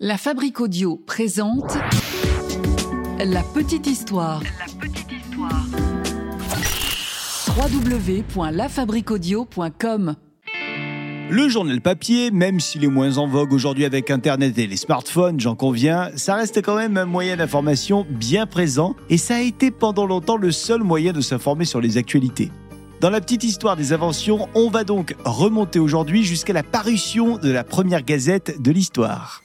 [0.00, 1.78] La Fabrique Audio présente
[3.20, 4.42] La Petite Histoire.
[4.42, 5.64] La petite histoire.
[7.56, 10.16] www.lafabriqueaudio.com
[11.30, 15.38] Le journal papier, même s'il est moins en vogue aujourd'hui avec Internet et les smartphones,
[15.38, 19.70] j'en conviens, ça reste quand même un moyen d'information bien présent et ça a été
[19.70, 22.50] pendant longtemps le seul moyen de s'informer sur les actualités.
[23.00, 27.52] Dans la petite histoire des inventions, on va donc remonter aujourd'hui jusqu'à la parution de
[27.52, 29.44] la première gazette de l'histoire.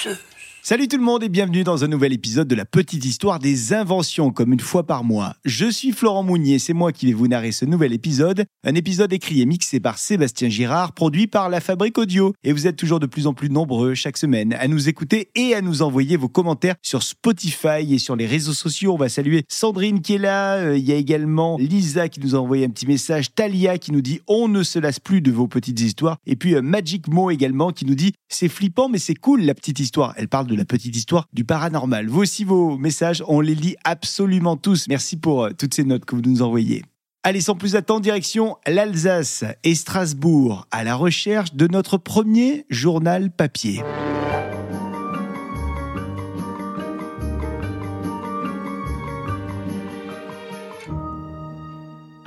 [0.00, 0.29] Nom de Zeus.
[0.62, 3.72] Salut tout le monde et bienvenue dans un nouvel épisode de la petite histoire des
[3.72, 5.34] inventions comme une fois par mois.
[5.46, 9.10] Je suis Florent Mounier, c'est moi qui vais vous narrer ce nouvel épisode, un épisode
[9.10, 12.34] écrit et mixé par Sébastien Girard, produit par La Fabrique Audio.
[12.44, 15.54] Et vous êtes toujours de plus en plus nombreux chaque semaine à nous écouter et
[15.54, 18.92] à nous envoyer vos commentaires sur Spotify et sur les réseaux sociaux.
[18.92, 22.34] On va saluer Sandrine qui est là, Euh, il y a également Lisa qui nous
[22.34, 25.30] a envoyé un petit message, Talia qui nous dit on ne se lasse plus de
[25.32, 28.98] vos petites histoires et puis euh, Magic Mo également qui nous dit c'est flippant mais
[28.98, 30.12] c'est cool la petite histoire.
[30.18, 32.06] Elle parle de la petite histoire du paranormal.
[32.08, 34.86] Voici vos messages, on les lit absolument tous.
[34.88, 36.84] Merci pour euh, toutes ces notes que vous nous envoyez.
[37.22, 43.30] Allez, sans plus attendre, direction l'Alsace et Strasbourg, à la recherche de notre premier journal
[43.30, 43.82] papier.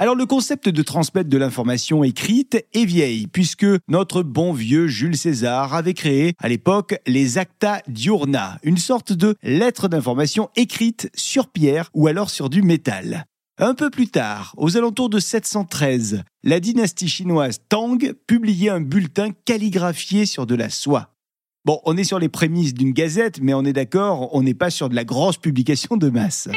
[0.04, 5.16] Alors le concept de transmettre de l'information écrite est vieille, puisque notre bon vieux Jules
[5.16, 11.48] César avait créé à l'époque les Acta Diurna, une sorte de lettre d'information écrite sur
[11.48, 13.24] pierre ou alors sur du métal.
[13.58, 19.30] Un peu plus tard, aux alentours de 713, la dynastie chinoise Tang publiait un bulletin
[19.46, 21.14] calligraphié sur de la soie.
[21.64, 24.70] Bon, on est sur les prémices d'une gazette, mais on est d'accord, on n'est pas
[24.70, 26.50] sur de la grosse publication de masse.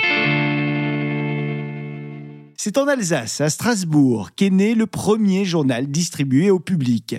[2.58, 7.16] C'est en Alsace, à Strasbourg, qu'est né le premier journal distribué au public.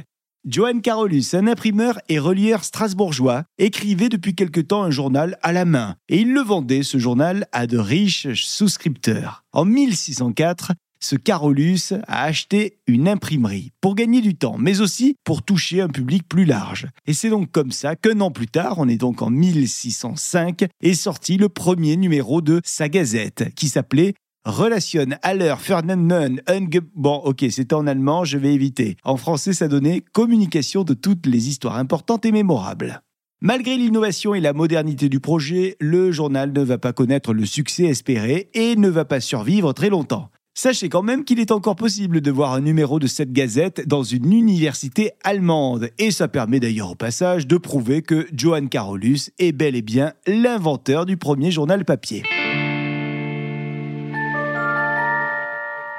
[0.48, 5.66] Johann Carolus, un imprimeur et relieur strasbourgeois, écrivait depuis quelque temps un journal à la
[5.66, 9.44] main, et il le vendait, ce journal, à de riches souscripteurs.
[9.52, 15.44] En 1604, ce Carolus a acheté une imprimerie pour gagner du temps, mais aussi pour
[15.44, 16.88] toucher un public plus large.
[17.06, 20.94] Et c'est donc comme ça qu'un an plus tard, on est donc en 1605, est
[20.96, 24.16] sorti le premier numéro de sa gazette, qui s'appelait
[24.48, 26.80] Relation aller Vernehmen Unge...
[26.96, 28.96] Bon, ok, c'était en allemand, je vais éviter.
[29.04, 33.02] En français, ça donnait communication de toutes les histoires importantes et mémorables.
[33.42, 37.84] Malgré l'innovation et la modernité du projet, le journal ne va pas connaître le succès
[37.84, 40.30] espéré et ne va pas survivre très longtemps.
[40.54, 44.04] Sachez quand même qu'il est encore possible de voir un numéro de cette gazette dans
[44.04, 49.52] une université allemande, et ça permet d'ailleurs au passage de prouver que Johann Carolus est
[49.52, 52.24] bel et bien l'inventeur du premier journal papier.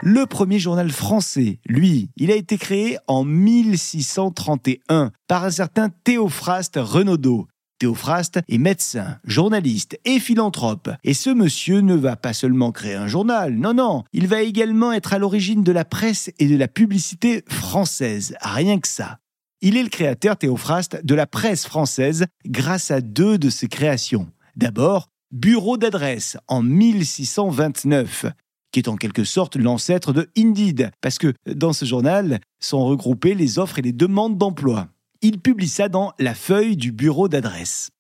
[0.03, 6.79] Le premier journal français, lui, il a été créé en 1631 par un certain Théophraste
[6.81, 7.49] Renaudot.
[7.81, 10.89] Théophraste est médecin, journaliste et philanthrope.
[11.03, 14.93] Et ce monsieur ne va pas seulement créer un journal, non, non, il va également
[14.93, 19.19] être à l'origine de la presse et de la publicité française, rien que ça.
[19.63, 24.29] Il est le créateur, Théophraste, de la presse française grâce à deux de ses créations.
[24.55, 28.27] D'abord, Bureau d'adresse en 1629
[28.73, 33.35] qui est en quelque sorte l'ancêtre de Indeed, parce que dans ce journal sont regroupées
[33.35, 34.89] les offres et les demandes d'emploi.
[35.21, 37.91] Il publie ça dans la feuille du bureau d'adresse.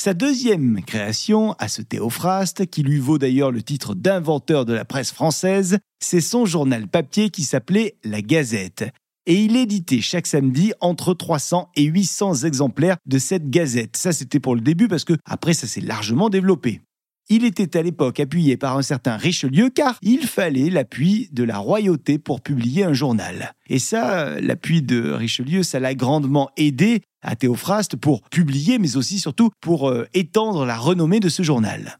[0.00, 4.84] Sa deuxième création, à ce Théophraste, qui lui vaut d'ailleurs le titre d'inventeur de la
[4.84, 8.90] presse française, c'est son journal papier qui s'appelait La Gazette.
[9.26, 13.96] Et il éditait chaque samedi entre 300 et 800 exemplaires de cette gazette.
[13.96, 16.80] Ça, c'était pour le début parce que après, ça s'est largement développé.
[17.28, 21.58] Il était à l'époque appuyé par un certain Richelieu car il fallait l'appui de la
[21.58, 23.54] royauté pour publier un journal.
[23.68, 29.18] Et ça, l'appui de Richelieu, ça l'a grandement aidé à Théophraste pour publier, mais aussi
[29.18, 31.98] surtout pour euh, étendre la renommée de ce journal.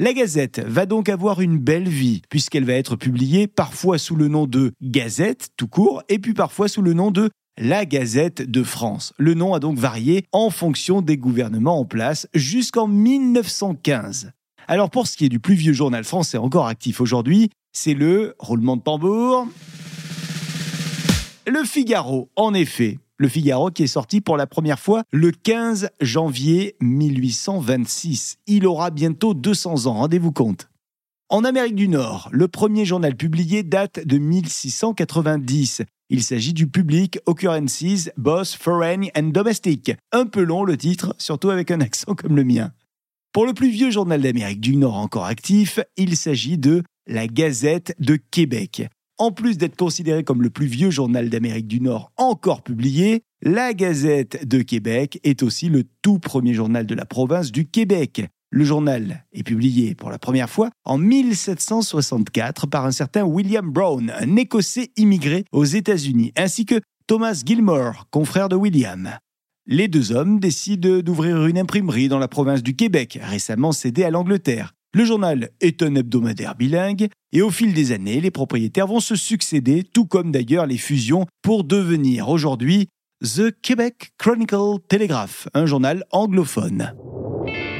[0.00, 4.28] La Gazette va donc avoir une belle vie, puisqu'elle va être publiée parfois sous le
[4.28, 8.62] nom de Gazette, tout court, et puis parfois sous le nom de la Gazette de
[8.62, 9.12] France.
[9.18, 14.30] Le nom a donc varié en fonction des gouvernements en place jusqu'en 1915.
[14.70, 18.34] Alors pour ce qui est du plus vieux journal français encore actif aujourd'hui, c'est le
[18.38, 19.48] roulement de tambour.
[21.46, 22.98] Le Figaro, en effet.
[23.16, 28.36] Le Figaro qui est sorti pour la première fois le 15 janvier 1826.
[28.46, 30.68] Il aura bientôt 200 ans, rendez-vous compte.
[31.30, 35.80] En Amérique du Nord, le premier journal publié date de 1690.
[36.10, 39.92] Il s'agit du Public Occurrences, Boss, Foreign and Domestic.
[40.12, 42.70] Un peu long le titre, surtout avec un accent comme le mien.
[43.32, 47.94] Pour le plus vieux journal d'Amérique du Nord encore actif, il s'agit de la Gazette
[47.98, 48.88] de Québec.
[49.18, 53.74] En plus d'être considéré comme le plus vieux journal d'Amérique du Nord encore publié, la
[53.74, 58.22] Gazette de Québec est aussi le tout premier journal de la province du Québec.
[58.50, 64.10] Le journal est publié pour la première fois en 1764 par un certain William Brown,
[64.18, 69.18] un Écossais immigré aux États-Unis, ainsi que Thomas Gilmore, confrère de William.
[69.70, 74.08] Les deux hommes décident d'ouvrir une imprimerie dans la province du Québec, récemment cédée à
[74.08, 74.72] l'Angleterre.
[74.94, 79.14] Le journal est un hebdomadaire bilingue et au fil des années, les propriétaires vont se
[79.14, 82.88] succéder, tout comme d'ailleurs les fusions, pour devenir aujourd'hui
[83.22, 86.94] The Quebec Chronicle Telegraph, un journal anglophone.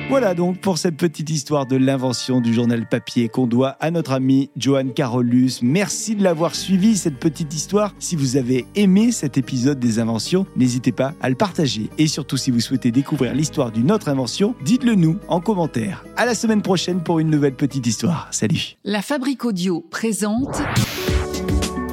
[0.09, 4.13] Voilà donc pour cette petite histoire de l'invention du journal papier qu'on doit à notre
[4.13, 5.61] ami Johan Carolus.
[5.61, 7.95] Merci de l'avoir suivi, cette petite histoire.
[7.99, 11.91] Si vous avez aimé cet épisode des inventions, n'hésitez pas à le partager.
[11.99, 16.07] Et surtout, si vous souhaitez découvrir l'histoire d'une autre invention, dites-le nous en commentaire.
[16.17, 18.29] À la semaine prochaine pour une nouvelle petite histoire.
[18.31, 18.79] Salut.
[18.85, 20.63] La Fabrique Audio présente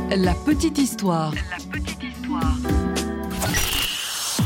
[0.10, 1.34] La petite histoire.
[1.34, 2.56] La petite histoire.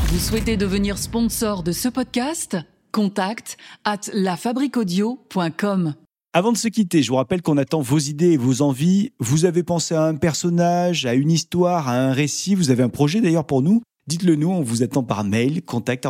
[0.08, 2.56] Vous souhaitez devenir sponsor de ce podcast?
[2.92, 5.94] Contact at lafabriquaudio.com.
[6.32, 9.12] Avant de se quitter, je vous rappelle qu'on attend vos idées et vos envies.
[9.18, 12.88] Vous avez pensé à un personnage, à une histoire, à un récit, vous avez un
[12.88, 16.04] projet d'ailleurs pour nous Dites-le nous, on vous attend par mail, contact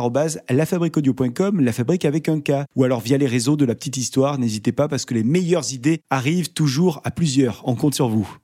[0.49, 4.39] lafabriquaudio.com, la fabrique avec un K, ou alors via les réseaux de la petite histoire,
[4.39, 8.37] n'hésitez pas parce que les meilleures idées arrivent toujours à plusieurs, on compte sur vous.